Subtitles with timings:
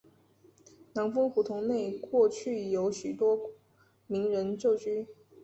[0.93, 3.51] 南丰胡同内过去有许多
[4.07, 5.05] 名人旧居。